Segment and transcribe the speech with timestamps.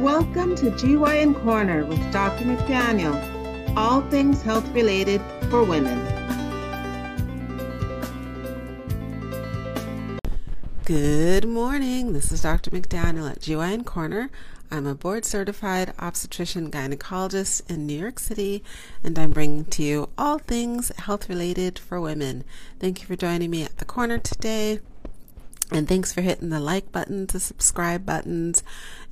[0.00, 2.44] Welcome to GYN Corner with Dr.
[2.44, 3.16] McDaniel,
[3.78, 5.98] all things health related for women.
[10.84, 12.12] Good morning.
[12.12, 12.70] This is Dr.
[12.72, 14.28] McDaniel at GYN Corner.
[14.70, 18.62] I'm a board certified obstetrician gynecologist in New York City,
[19.02, 22.44] and I'm bringing to you all things health related for women.
[22.78, 24.80] Thank you for joining me at the corner today.
[25.72, 28.62] And thanks for hitting the like button, the subscribe buttons,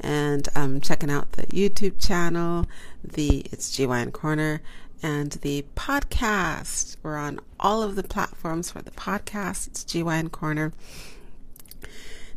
[0.00, 2.66] and um, checking out the YouTube channel,
[3.02, 4.62] the It's GYN Corner,
[5.02, 6.96] and the podcast.
[7.02, 9.66] We're on all of the platforms for the podcast.
[9.66, 10.72] It's GYN Corner.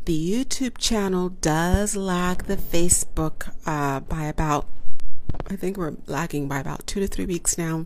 [0.06, 4.66] The YouTube channel does lag the Facebook uh, by about,
[5.48, 7.86] I think we're lagging by about two to three weeks now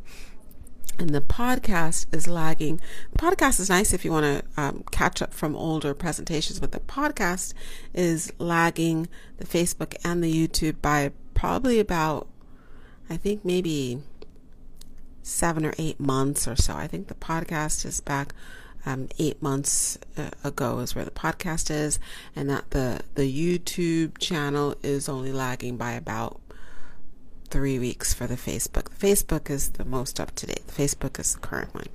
[1.00, 2.82] and the podcast is lagging.
[3.14, 6.72] The podcast is nice if you want to um, catch up from older presentations, but
[6.72, 7.54] the podcast
[7.94, 12.28] is lagging the Facebook and the YouTube by probably about,
[13.10, 14.02] I think maybe
[15.24, 16.74] seven or eight months or so.
[16.74, 18.34] I think the podcast is back
[18.86, 22.00] um, eight months uh, ago is where the podcast is,
[22.36, 26.41] and that the the YouTube channel is only lagging by about
[27.52, 28.86] three weeks for the Facebook.
[28.86, 30.66] The Facebook is the most up to date.
[30.68, 31.88] The Facebook is the current one.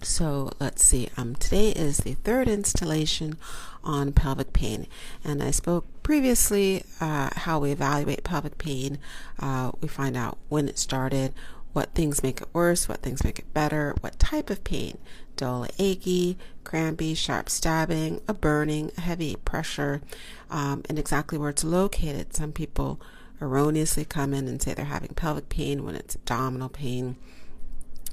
[0.00, 1.08] So let's see.
[1.16, 3.36] Um, today is the third installation
[3.84, 4.86] on pelvic pain,
[5.24, 8.98] and I spoke previously uh, how we evaluate pelvic pain.
[9.38, 11.34] Uh, we find out when it started,
[11.72, 14.98] what things make it worse, what things make it better, what type of pain
[15.34, 20.02] dull, achy, crampy, sharp stabbing, a burning, a heavy pressure,
[20.50, 22.34] um, and exactly where it's located.
[22.34, 23.00] Some people
[23.42, 27.16] erroneously come in and say they're having pelvic pain when it's abdominal pain.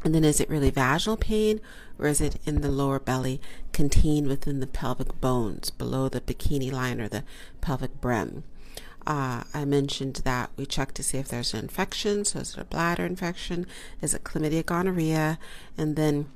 [0.04, 1.62] And then is it really vaginal pain
[1.98, 3.40] or is it in the lower belly
[3.72, 7.24] contained within the pelvic bones below the bikini line or the
[7.62, 8.44] pelvic brim?
[9.06, 12.26] Uh, I mentioned that we check to see if there's an infection.
[12.26, 13.66] So is it a bladder infection?
[14.02, 15.38] Is it chlamydia gonorrhea?
[15.78, 16.28] And then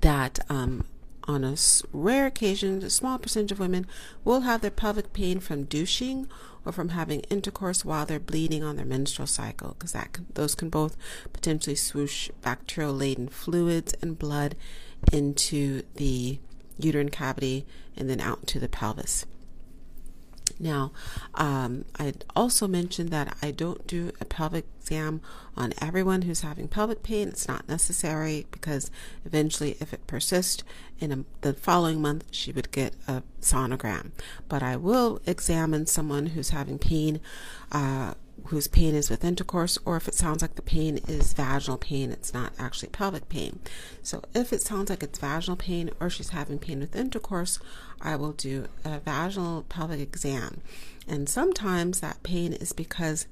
[0.00, 0.84] that um,
[1.24, 1.56] on a
[1.92, 3.86] rare occasion, a small percentage of women
[4.24, 6.28] will have their pelvic pain from douching
[6.66, 10.54] or from having intercourse while they're bleeding on their menstrual cycle, because that can, those
[10.54, 10.96] can both
[11.32, 14.56] potentially swoosh bacterial-laden fluids and blood
[15.12, 16.38] into the
[16.78, 17.64] uterine cavity
[17.96, 19.24] and then out to the pelvis.
[20.58, 20.92] Now,
[21.34, 25.20] um, I also mentioned that I don't do a pelvic exam
[25.56, 27.28] on everyone who's having pelvic pain.
[27.28, 28.90] It's not necessary because
[29.24, 30.62] eventually, if it persists
[31.00, 34.12] in a, the following month, she would get a sonogram.
[34.48, 37.20] But I will examine someone who's having pain.
[37.72, 38.14] Uh,
[38.48, 42.12] whose pain is with intercourse, or if it sounds like the pain is vaginal pain,
[42.12, 43.58] it's not actually pelvic pain.
[44.02, 47.58] So, if it sounds like it's vaginal pain or she's having pain with intercourse,
[48.00, 50.60] I will do a vaginal pelvic exam.
[51.08, 53.26] And sometimes that pain is because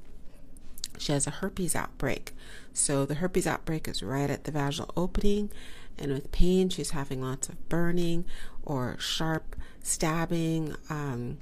[0.99, 2.33] she has a herpes outbreak.
[2.73, 5.51] So, the herpes outbreak is right at the vaginal opening,
[5.99, 8.25] and with pain, she's having lots of burning
[8.65, 11.39] or sharp stabbing um,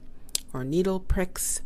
[0.52, 1.60] or needle pricks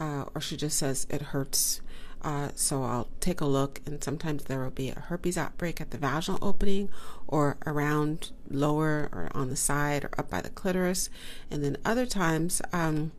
[0.00, 1.80] uh, or she just says it hurts.
[2.22, 5.90] Uh, so I'll take a look, and sometimes there will be a herpes outbreak at
[5.90, 6.90] the vaginal opening,
[7.26, 11.08] or around lower, or on the side, or up by the clitoris.
[11.50, 13.12] And then other times, um,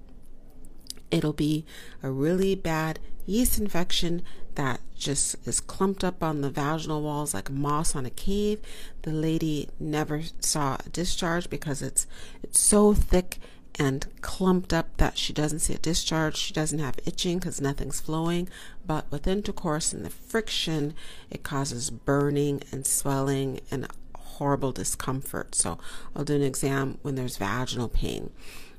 [1.12, 1.66] it'll be
[2.02, 4.24] a really bad yeast infection
[4.56, 8.60] that just is clumped up on the vaginal walls like moss on a cave.
[9.04, 12.08] The lady never saw a discharge because it's
[12.44, 13.38] it's so thick
[13.80, 16.36] and clumped up that she doesn't see a discharge.
[16.36, 18.50] She doesn't have itching because nothing's flowing.
[18.86, 20.94] But with intercourse and the friction,
[21.30, 25.56] it causes burning and swelling and horrible discomfort.
[25.56, 25.80] So
[26.16, 28.32] I'll do an exam when there's vaginal pain.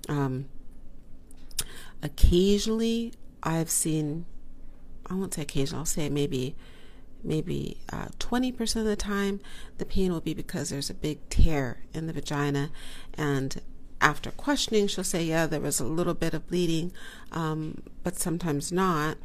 [0.08, 0.46] Um,
[2.02, 4.26] occasionally, I've seen,
[5.06, 6.56] I won't say occasionally, I'll say maybe
[7.24, 9.38] maybe uh, 20% of the time
[9.78, 12.68] the pain will be because there's a big tear in the vagina
[13.14, 13.60] and
[14.02, 16.92] after questioning, she'll say, Yeah, there was a little bit of bleeding,
[17.30, 19.16] um, but sometimes not.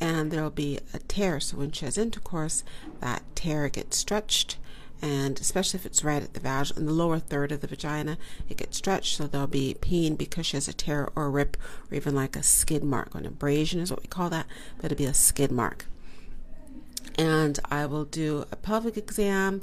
[0.00, 1.40] And there'll be a tear.
[1.40, 2.62] So when she has intercourse,
[3.00, 4.56] that tear gets stretched.
[5.00, 8.18] And especially if it's right at the vag in the lower third of the vagina,
[8.48, 9.16] it gets stretched.
[9.16, 11.56] So there'll be pain because she has a tear or a rip
[11.90, 13.14] or even like a skid mark.
[13.14, 14.46] An abrasion is what we call that,
[14.76, 15.86] but it'll be a skid mark.
[17.16, 19.62] And I will do a pelvic exam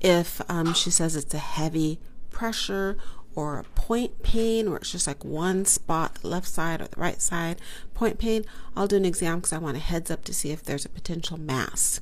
[0.00, 1.98] if um, she says it's a heavy
[2.30, 2.98] pressure
[3.36, 7.20] or a point pain where it's just like one spot, left side or the right
[7.20, 7.60] side,
[7.94, 8.44] point pain,
[8.74, 10.88] I'll do an exam because I want a heads up to see if there's a
[10.88, 12.00] potential mass.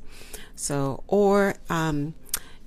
[0.55, 2.15] So, or um,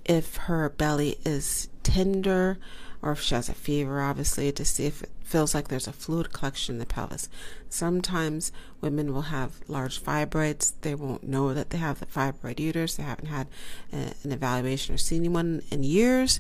[0.08, 2.58] if her belly is tender,
[3.02, 5.94] or if she has a fever, obviously, to see if it feels like there's a
[5.94, 7.30] fluid collection in the pelvis.
[7.70, 8.52] Sometimes
[8.82, 10.74] women will have large fibroids.
[10.82, 12.96] They won't know that they have the fibroid uterus.
[12.96, 13.48] They haven't had
[13.92, 16.40] a, an evaluation or seen one in years.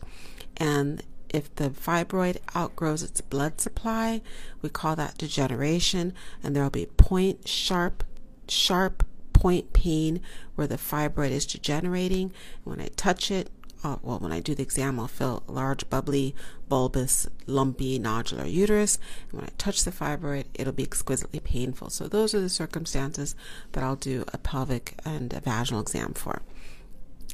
[0.55, 4.21] And if the fibroid outgrows its blood supply,
[4.61, 8.03] we call that degeneration, and there will be point sharp,
[8.47, 10.21] sharp point pain
[10.55, 12.31] where the fibroid is degenerating.
[12.63, 13.51] When I touch it,
[13.87, 16.35] uh, well, when I do the exam, I'll feel a large, bubbly,
[16.67, 18.99] bulbous, lumpy, nodular uterus.
[19.31, 21.89] And when I touch the fibroid, it'll be exquisitely painful.
[21.89, 23.35] So, those are the circumstances
[23.71, 26.41] that I'll do a pelvic and a vaginal exam for.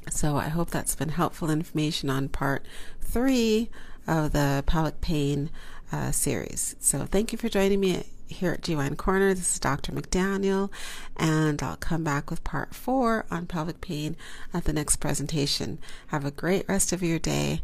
[0.09, 2.65] So, I hope that's been helpful information on part
[3.01, 3.69] three
[4.07, 5.50] of the pelvic pain
[5.91, 6.75] uh, series.
[6.79, 9.33] So, thank you for joining me here at GYN Corner.
[9.33, 9.91] This is Dr.
[9.91, 10.69] McDaniel,
[11.15, 14.17] and I'll come back with part four on pelvic pain
[14.53, 15.79] at the next presentation.
[16.07, 17.61] Have a great rest of your day.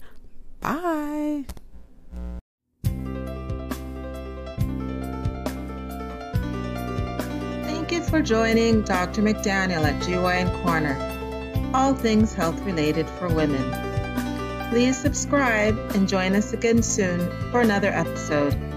[0.62, 1.46] Bye.
[7.64, 9.22] Thank you for joining Dr.
[9.22, 10.96] McDaniel at GYN Corner.
[11.74, 13.89] All things health related for women.
[14.70, 17.20] Please subscribe and join us again soon
[17.52, 18.69] for another episode.